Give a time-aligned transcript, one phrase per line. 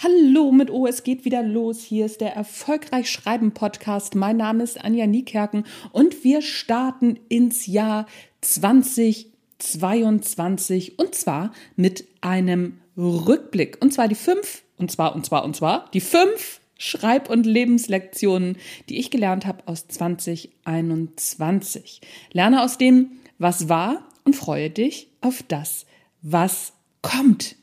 [0.00, 1.82] Hallo mit O, es geht wieder los.
[1.82, 4.14] Hier ist der Erfolgreich Schreiben Podcast.
[4.14, 8.06] Mein Name ist Anja Niekerken und wir starten ins Jahr
[8.42, 13.82] 2022 und zwar mit einem Rückblick.
[13.82, 18.56] Und zwar die fünf, und zwar, und zwar, und zwar, die fünf Schreib- und Lebenslektionen,
[18.88, 22.02] die ich gelernt habe aus 2021.
[22.30, 25.86] Lerne aus dem, was war und freue dich auf das,
[26.22, 26.72] was
[27.02, 27.57] kommt.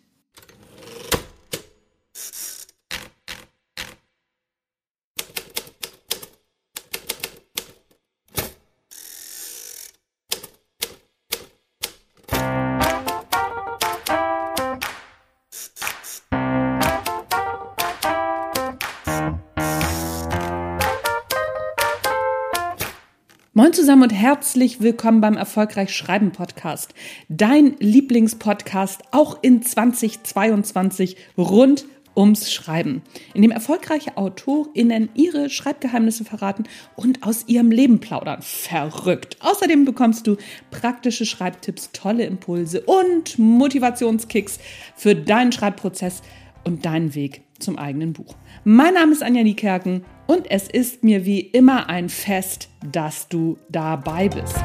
[23.58, 26.94] Moin zusammen und herzlich willkommen beim Erfolgreich Schreiben Podcast.
[27.30, 31.86] Dein Lieblingspodcast auch in 2022 rund
[32.18, 33.02] ums Schreiben,
[33.34, 36.66] in dem erfolgreiche AutorInnen ihre Schreibgeheimnisse verraten
[36.98, 38.42] und aus ihrem Leben plaudern.
[38.42, 39.38] Verrückt.
[39.40, 40.36] Außerdem bekommst du
[40.70, 44.60] praktische Schreibtipps, tolle Impulse und Motivationskicks
[44.98, 46.24] für deinen Schreibprozess
[46.66, 48.36] und deinen Weg zum eigenen Buch.
[48.66, 53.58] Mein Name ist Anja Niekerken und es ist mir wie immer ein Fest, dass du
[53.70, 54.56] dabei bist.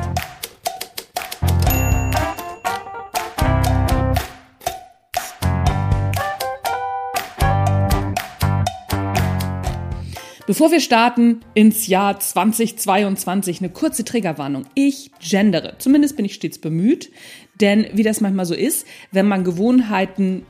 [10.46, 14.64] Bevor wir starten ins Jahr 2022, eine kurze Triggerwarnung.
[14.74, 15.76] Ich gendere.
[15.78, 17.12] Zumindest bin ich stets bemüht.
[17.60, 20.44] Denn wie das manchmal so ist, wenn man Gewohnheiten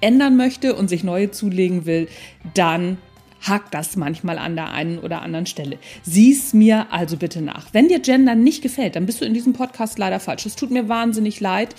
[0.00, 2.06] ändern möchte und sich neue zulegen will,
[2.54, 2.98] dann
[3.46, 5.78] hakt das manchmal an der einen oder anderen Stelle.
[6.02, 7.68] Sieh's mir also bitte nach.
[7.72, 10.46] Wenn dir Gender nicht gefällt, dann bist du in diesem Podcast leider falsch.
[10.46, 11.74] Es tut mir wahnsinnig leid.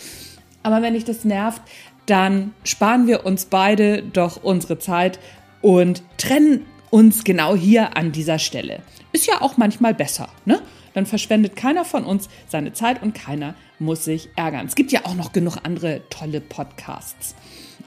[0.64, 1.62] Aber wenn dich das nervt,
[2.06, 5.20] dann sparen wir uns beide doch unsere Zeit
[5.62, 8.82] und trennen uns genau hier an dieser Stelle.
[9.12, 10.62] Ist ja auch manchmal besser, ne?
[10.94, 14.66] Dann verschwendet keiner von uns seine Zeit und keiner muss sich ärgern.
[14.66, 17.34] Es gibt ja auch noch genug andere tolle Podcasts.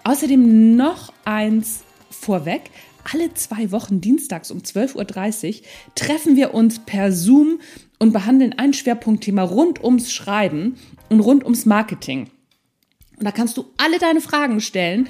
[0.05, 2.71] Außerdem noch eins vorweg.
[3.13, 7.61] Alle zwei Wochen dienstags um 12.30 Uhr treffen wir uns per Zoom
[7.99, 10.77] und behandeln ein Schwerpunktthema rund ums Schreiben
[11.11, 12.31] und rund ums Marketing.
[13.19, 15.09] Und da kannst du alle deine Fragen stellen,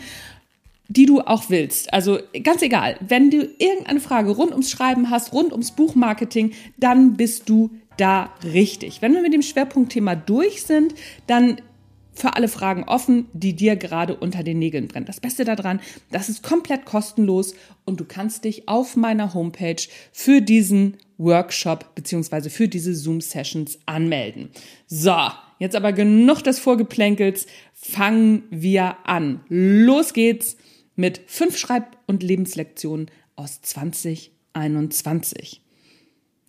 [0.89, 1.93] die du auch willst.
[1.93, 7.17] Also ganz egal, wenn du irgendeine Frage rund ums Schreiben hast, rund ums Buchmarketing, dann
[7.17, 9.01] bist du da richtig.
[9.01, 10.95] Wenn wir mit dem Schwerpunktthema durch sind,
[11.27, 11.61] dann
[12.15, 15.07] für alle Fragen offen, die dir gerade unter den Nägeln brennen.
[15.07, 15.81] Das Beste daran,
[16.11, 17.55] das ist komplett kostenlos
[17.85, 19.83] und du kannst dich auf meiner Homepage
[20.13, 24.51] für diesen Workshop beziehungsweise für diese Zoom-Sessions anmelden.
[24.87, 25.17] So,
[25.59, 27.47] jetzt aber genug des Vorgeplänkels.
[27.73, 29.41] Fangen wir an.
[29.49, 30.57] Los geht's
[30.97, 35.64] mit fünf Schreib- und Lebenslektionen aus 2021.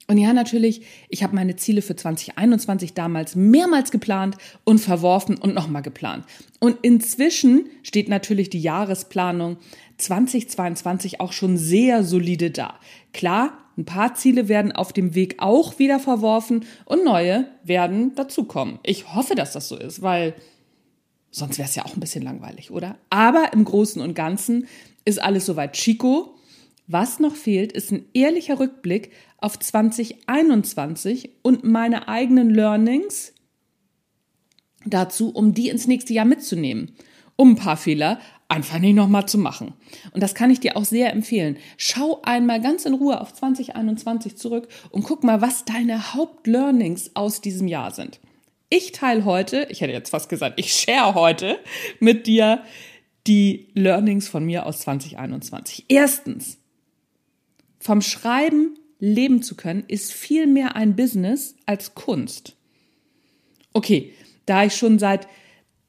[0.07, 5.55] Und ja, natürlich, ich habe meine Ziele für 2021 damals mehrmals geplant und verworfen und
[5.55, 6.25] nochmal geplant.
[6.59, 9.57] Und inzwischen steht natürlich die Jahresplanung
[9.97, 12.75] 2022 auch schon sehr solide da.
[13.13, 18.79] Klar, ein paar Ziele werden auf dem Weg auch wieder verworfen und neue werden dazukommen.
[18.83, 20.35] Ich hoffe, dass das so ist, weil
[21.31, 22.97] sonst wäre es ja auch ein bisschen langweilig, oder?
[23.09, 24.67] Aber im Großen und Ganzen
[25.03, 26.35] ist alles soweit Chico.
[26.87, 33.33] Was noch fehlt, ist ein ehrlicher Rückblick auf 2021 und meine eigenen Learnings
[34.85, 36.95] dazu, um die ins nächste Jahr mitzunehmen,
[37.35, 39.73] um ein paar Fehler einfach nicht nochmal zu machen.
[40.11, 41.57] Und das kann ich dir auch sehr empfehlen.
[41.77, 47.41] Schau einmal ganz in Ruhe auf 2021 zurück und guck mal, was deine Hauptlearnings aus
[47.41, 48.19] diesem Jahr sind.
[48.69, 51.57] Ich teile heute, ich hätte jetzt fast gesagt, ich share heute
[51.99, 52.63] mit dir
[53.25, 55.85] die Learnings von mir aus 2021.
[55.87, 56.59] Erstens,
[57.85, 62.55] vom Schreiben leben zu können, ist viel mehr ein Business als Kunst.
[63.73, 64.11] Okay,
[64.47, 65.27] da ich schon seit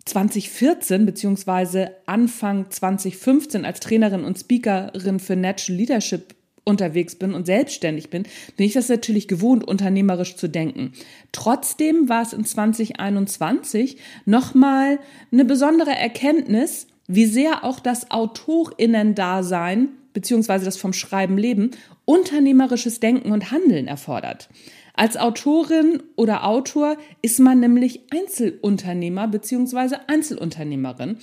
[0.05, 6.35] 2014 beziehungsweise Anfang 2015 als Trainerin und Speakerin für Natural Leadership
[6.65, 8.25] unterwegs bin und selbstständig bin,
[8.59, 10.93] bin ich das natürlich gewohnt, unternehmerisch zu denken.
[11.33, 13.97] Trotzdem war es in 2021
[14.27, 14.99] nochmal
[15.33, 21.73] eine besondere Erkenntnis, wie sehr auch das Autorinnen-Dasein beziehungsweise das vom Schreiben leben,
[22.07, 24.49] unternehmerisches Denken und Handeln erfordert.
[24.95, 31.19] Als Autorin oder Autor ist man nämlich Einzelunternehmer beziehungsweise Einzelunternehmerin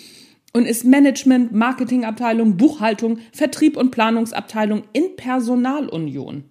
[0.54, 6.44] und ist Management, Marketingabteilung, Buchhaltung, Vertrieb und Planungsabteilung in Personalunion.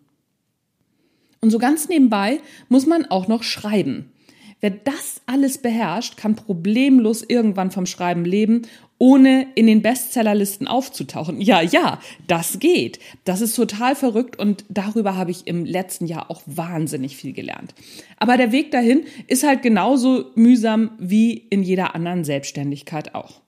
[1.40, 4.10] Und so ganz nebenbei muss man auch noch schreiben.
[4.58, 8.62] Wer das alles beherrscht, kann problemlos irgendwann vom Schreiben leben
[9.02, 11.40] ohne in den Bestsellerlisten aufzutauchen.
[11.40, 13.00] Ja, ja, das geht.
[13.24, 17.74] Das ist total verrückt und darüber habe ich im letzten Jahr auch wahnsinnig viel gelernt.
[18.18, 23.40] Aber der Weg dahin ist halt genauso mühsam wie in jeder anderen Selbstständigkeit auch.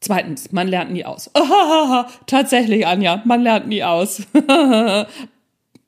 [0.00, 1.30] Zweitens, man lernt nie aus.
[1.34, 4.22] Oh, tatsächlich, Anja, man lernt nie aus.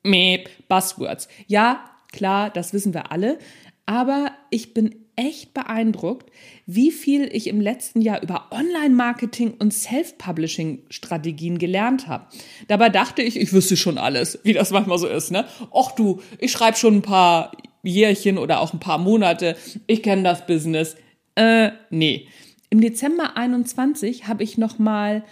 [0.04, 1.26] Meep, Buzzwords.
[1.48, 1.80] Ja,
[2.12, 3.40] klar, das wissen wir alle.
[3.86, 6.30] Aber ich bin echt beeindruckt,
[6.64, 12.26] wie viel ich im letzten Jahr über Online-Marketing und Self-Publishing-Strategien gelernt habe.
[12.68, 15.32] Dabei dachte ich, ich wüsste schon alles, wie das manchmal so ist.
[15.32, 15.44] Ne?
[15.72, 19.56] Och du, ich schreibe schon ein paar Jährchen oder auch ein paar Monate.
[19.88, 20.94] Ich kenne das Business.
[21.34, 22.28] Äh, nee.
[22.70, 25.24] Im Dezember 21 habe ich noch mal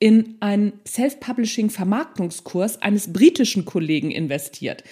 [0.00, 4.82] in einen Self-Publishing-Vermarktungskurs eines britischen Kollegen investiert.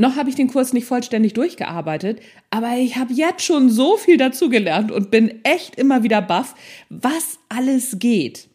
[0.00, 4.16] Noch habe ich den Kurs nicht vollständig durchgearbeitet, aber ich habe jetzt schon so viel
[4.16, 6.54] dazugelernt und bin echt immer wieder baff,
[6.88, 8.48] was alles geht.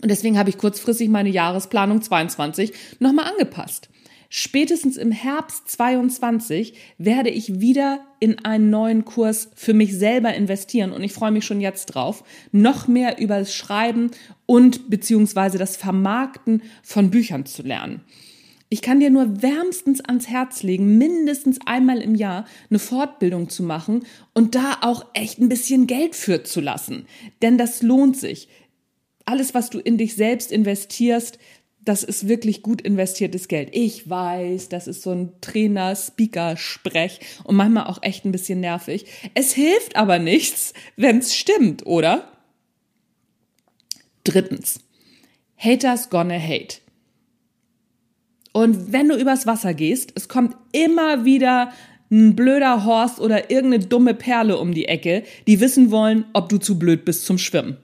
[0.00, 3.90] Und deswegen habe ich kurzfristig meine Jahresplanung 22 nochmal angepasst.
[4.30, 10.92] Spätestens im Herbst 22 werde ich wieder in einen neuen Kurs für mich selber investieren
[10.92, 14.10] und ich freue mich schon jetzt drauf, noch mehr über das Schreiben
[14.46, 18.00] und beziehungsweise das Vermarkten von Büchern zu lernen.
[18.68, 23.62] Ich kann dir nur wärmstens ans Herz legen, mindestens einmal im Jahr eine Fortbildung zu
[23.62, 24.04] machen
[24.34, 27.06] und da auch echt ein bisschen Geld für zu lassen.
[27.42, 28.48] Denn das lohnt sich.
[29.24, 31.38] Alles, was du in dich selbst investierst,
[31.86, 33.68] das ist wirklich gut investiertes Geld.
[33.72, 39.06] Ich weiß, das ist so ein Trainer-Speaker-Sprech und manchmal auch echt ein bisschen nervig.
[39.34, 42.32] Es hilft aber nichts, wenn es stimmt, oder?
[44.24, 44.80] Drittens.
[45.56, 46.78] Haters gonna hate.
[48.56, 51.72] Und wenn du übers Wasser gehst, es kommt immer wieder
[52.10, 56.56] ein blöder Horst oder irgendeine dumme Perle um die Ecke, die wissen wollen, ob du
[56.56, 57.76] zu blöd bist zum Schwimmen.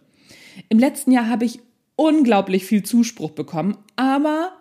[0.70, 1.60] Im letzten Jahr habe ich
[1.96, 4.52] unglaublich viel Zuspruch bekommen, aber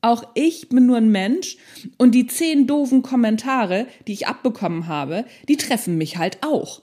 [0.00, 1.58] auch ich bin nur ein Mensch
[1.96, 6.82] und die zehn doofen Kommentare, die ich abbekommen habe, die treffen mich halt auch.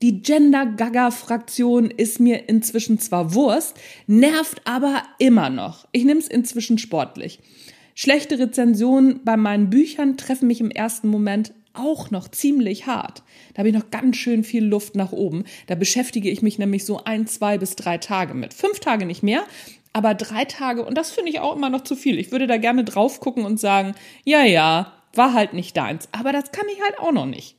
[0.00, 5.88] Die Gender-Gaga-Fraktion ist mir inzwischen zwar Wurst, nervt aber immer noch.
[5.90, 7.40] Ich nehme es inzwischen sportlich.
[7.96, 13.24] Schlechte Rezensionen bei meinen Büchern treffen mich im ersten Moment auch noch ziemlich hart.
[13.54, 15.42] Da habe ich noch ganz schön viel Luft nach oben.
[15.66, 18.54] Da beschäftige ich mich nämlich so ein, zwei bis drei Tage mit.
[18.54, 19.42] Fünf Tage nicht mehr,
[19.92, 20.84] aber drei Tage.
[20.84, 22.20] Und das finde ich auch immer noch zu viel.
[22.20, 26.08] Ich würde da gerne drauf gucken und sagen, ja, ja, war halt nicht deins.
[26.12, 27.57] Aber das kann ich halt auch noch nicht.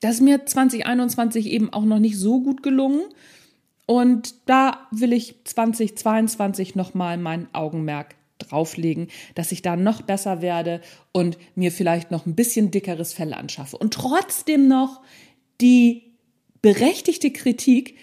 [0.00, 3.02] Das ist mir 2021 eben auch noch nicht so gut gelungen.
[3.86, 10.80] Und da will ich 2022 nochmal mein Augenmerk drauflegen, dass ich da noch besser werde
[11.12, 13.76] und mir vielleicht noch ein bisschen dickeres Fell anschaffe.
[13.76, 15.00] Und trotzdem noch
[15.60, 16.02] die
[16.62, 17.96] berechtigte Kritik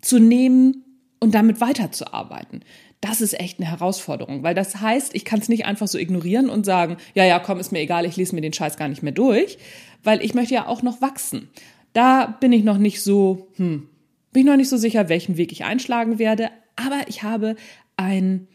[0.00, 0.84] zu nehmen
[1.20, 2.62] und damit weiterzuarbeiten.
[3.00, 6.50] Das ist echt eine Herausforderung, weil das heißt, ich kann es nicht einfach so ignorieren
[6.50, 9.02] und sagen, ja, ja, komm, ist mir egal, ich lese mir den Scheiß gar nicht
[9.02, 9.58] mehr durch,
[10.02, 11.48] weil ich möchte ja auch noch wachsen.
[11.94, 13.88] Da bin ich noch nicht so, hm,
[14.32, 17.56] bin ich noch nicht so sicher, welchen Weg ich einschlagen werde, aber ich habe
[17.96, 18.48] ein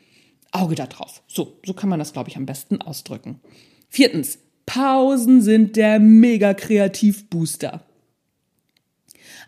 [0.51, 1.23] Auge da drauf.
[1.27, 3.41] So, so kann man das, glaube ich, am besten ausdrücken.
[3.89, 7.83] Viertens, Pausen sind der mega Kreativbooster.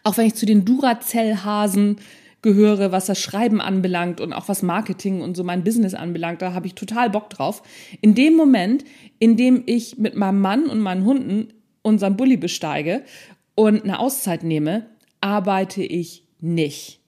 [0.03, 1.97] Auch wenn ich zu den Duracell-Hasen
[2.41, 6.53] gehöre, was das Schreiben anbelangt und auch was Marketing und so mein Business anbelangt, da
[6.53, 7.63] habe ich total Bock drauf.
[8.01, 8.85] In dem Moment,
[9.19, 13.03] in dem ich mit meinem Mann und meinen Hunden unseren Bulli besteige
[13.55, 14.85] und eine Auszeit nehme,
[15.21, 16.99] arbeite ich nicht.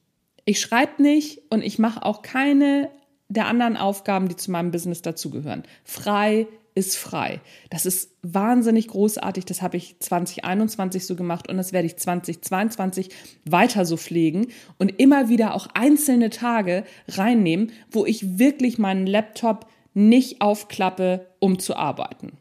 [0.46, 2.90] Ich schreibe nicht und ich mache auch keine
[3.28, 5.64] der anderen Aufgaben, die zu meinem Business dazugehören.
[5.84, 7.42] Frei ist frei.
[7.70, 9.46] Das ist wahnsinnig großartig.
[9.46, 13.10] Das habe ich 2021 so gemacht und das werde ich 2022
[13.46, 14.48] weiter so pflegen
[14.78, 21.60] und immer wieder auch einzelne Tage reinnehmen, wo ich wirklich meinen Laptop nicht aufklappe, um
[21.60, 22.34] zu arbeiten.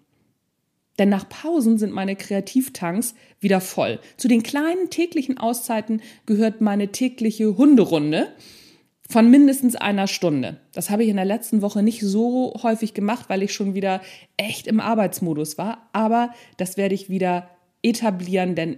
[0.99, 4.01] Denn nach Pausen sind meine Kreativtanks wieder voll.
[4.17, 8.29] Zu den kleinen täglichen Auszeiten gehört meine tägliche Hunderunde
[9.11, 10.61] von mindestens einer Stunde.
[10.73, 14.03] Das habe ich in der letzten Woche nicht so häufig gemacht, weil ich schon wieder
[14.37, 15.89] echt im Arbeitsmodus war.
[15.93, 17.49] Aber das werde ich wieder
[17.83, 18.77] etablieren, denn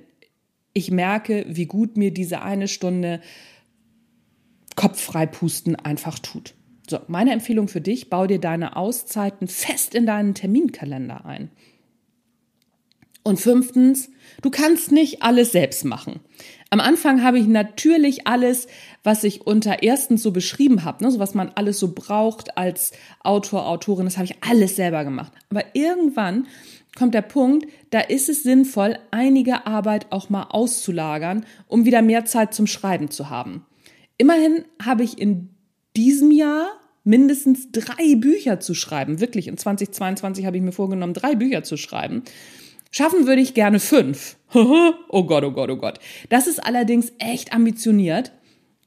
[0.72, 3.20] ich merke, wie gut mir diese eine Stunde
[4.76, 6.54] kopffrei pusten einfach tut.
[6.88, 11.50] So, meine Empfehlung für dich, bau dir deine Auszeiten fest in deinen Terminkalender ein.
[13.30, 14.10] Und fünftens,
[14.42, 16.18] du kannst nicht alles selbst machen.
[16.70, 18.66] Am Anfang habe ich natürlich alles,
[19.04, 22.90] was ich unter erstens so beschrieben habe, ne, so was man alles so braucht als
[23.22, 25.32] Autor, Autorin, das habe ich alles selber gemacht.
[25.48, 26.48] Aber irgendwann
[26.98, 32.24] kommt der Punkt, da ist es sinnvoll, einige Arbeit auch mal auszulagern, um wieder mehr
[32.24, 33.64] Zeit zum Schreiben zu haben.
[34.18, 35.50] Immerhin habe ich in
[35.96, 36.66] diesem Jahr
[37.04, 39.20] mindestens drei Bücher zu schreiben.
[39.20, 42.24] Wirklich, in 2022 habe ich mir vorgenommen, drei Bücher zu schreiben.
[42.90, 44.36] Schaffen würde ich gerne fünf.
[44.54, 46.00] oh Gott, oh Gott, oh Gott.
[46.28, 48.32] Das ist allerdings echt ambitioniert.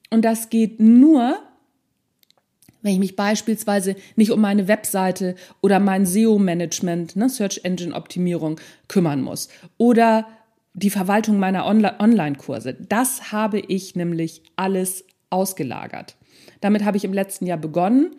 [0.09, 1.37] Und das geht nur,
[2.81, 8.59] wenn ich mich beispielsweise nicht um meine Webseite oder mein SEO-Management, ne, Search Engine Optimierung,
[8.87, 9.47] kümmern muss.
[9.77, 10.27] Oder
[10.73, 12.73] die Verwaltung meiner Online-Kurse.
[12.73, 16.15] Das habe ich nämlich alles ausgelagert.
[16.61, 18.15] Damit habe ich im letzten Jahr begonnen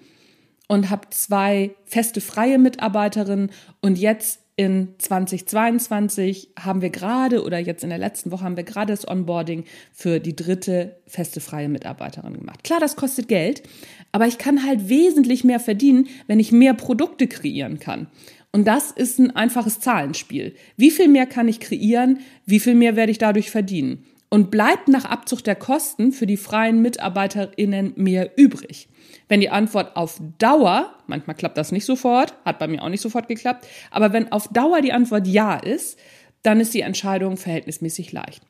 [0.68, 3.50] und habe zwei feste freie Mitarbeiterinnen
[3.80, 8.62] und jetzt in 2022 haben wir gerade oder jetzt in der letzten Woche haben wir
[8.62, 12.62] gerade das Onboarding für die dritte feste freie Mitarbeiterin gemacht.
[12.62, 13.64] Klar, das kostet Geld,
[14.12, 18.06] aber ich kann halt wesentlich mehr verdienen, wenn ich mehr Produkte kreieren kann.
[18.52, 20.54] Und das ist ein einfaches Zahlenspiel.
[20.76, 22.20] Wie viel mehr kann ich kreieren?
[22.46, 24.04] Wie viel mehr werde ich dadurch verdienen?
[24.34, 28.88] Und bleibt nach Abzug der Kosten für die freien MitarbeiterInnen mehr übrig?
[29.28, 33.00] Wenn die Antwort auf Dauer, manchmal klappt das nicht sofort, hat bei mir auch nicht
[33.00, 36.00] sofort geklappt, aber wenn auf Dauer die Antwort ja ist,
[36.42, 38.42] dann ist die Entscheidung verhältnismäßig leicht.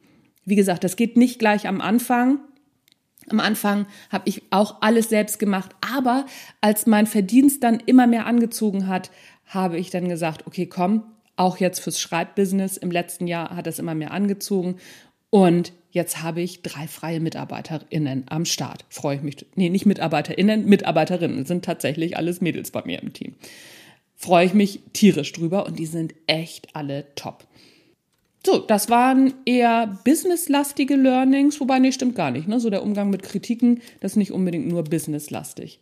[0.46, 2.38] Wie gesagt, das geht nicht gleich am Anfang.
[3.28, 6.24] Am Anfang habe ich auch alles selbst gemacht, aber
[6.62, 9.10] als mein Verdienst dann immer mehr angezogen hat,
[9.44, 11.02] habe ich dann gesagt, okay, komm,
[11.36, 14.76] auch jetzt fürs Schreibbusiness im letzten Jahr hat es immer mehr angezogen
[15.34, 18.84] und jetzt habe ich drei freie MitarbeiterInnen am Start.
[18.88, 19.44] Freue ich mich.
[19.56, 23.34] Nee, nicht MitarbeiterInnen, Mitarbeiterinnen sind tatsächlich alles Mädels bei mir im Team.
[24.14, 27.48] Freue ich mich tierisch drüber und die sind echt alle top.
[28.46, 32.46] So, das waren eher businesslastige Learnings, wobei, nee, stimmt gar nicht.
[32.46, 32.60] Ne?
[32.60, 35.80] So der Umgang mit Kritiken, das ist nicht unbedingt nur businesslastig.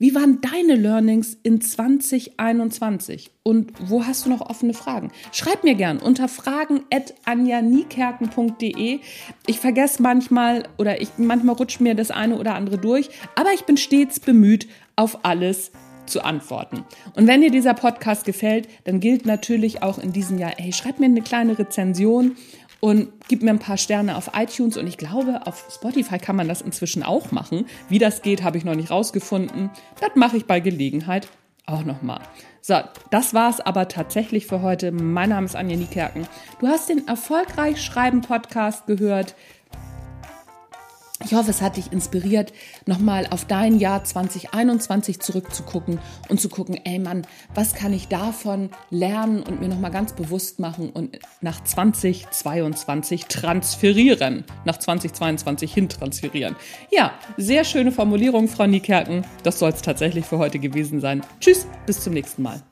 [0.00, 3.30] Wie waren deine Learnings in 2021?
[3.42, 5.12] Und wo hast du noch offene Fragen?
[5.30, 9.00] Schreib mir gern unter fragen.anjanikerken.de.
[9.46, 13.66] Ich vergesse manchmal oder ich, manchmal rutscht mir das eine oder andere durch, aber ich
[13.66, 15.70] bin stets bemüht, auf alles
[16.06, 16.82] zu antworten.
[17.14, 20.98] Und wenn dir dieser Podcast gefällt, dann gilt natürlich auch in diesem Jahr, hey, schreib
[20.98, 22.36] mir eine kleine Rezension
[22.80, 26.48] und gib mir ein paar Sterne auf iTunes und ich glaube, auf Spotify kann man
[26.48, 27.66] das inzwischen auch machen.
[27.88, 29.70] Wie das geht, habe ich noch nicht rausgefunden.
[30.00, 31.28] Das mache ich bei Gelegenheit
[31.66, 32.20] auch nochmal.
[32.62, 34.92] So, das war's aber tatsächlich für heute.
[34.92, 36.26] Mein Name ist Anja Niekerken.
[36.60, 39.34] Du hast den Erfolgreich Schreiben Podcast gehört.
[41.22, 42.52] Ich hoffe, es hat dich inspiriert,
[42.86, 45.98] nochmal auf dein Jahr 2021 zurückzugucken
[46.28, 50.58] und zu gucken, ey Mann, was kann ich davon lernen und mir nochmal ganz bewusst
[50.60, 56.56] machen und nach 2022 transferieren, nach 2022 hin transferieren.
[56.90, 59.26] Ja, sehr schöne Formulierung, Frau Niekerken.
[59.42, 61.22] Das soll es tatsächlich für heute gewesen sein.
[61.38, 62.62] Tschüss, bis zum nächsten Mal.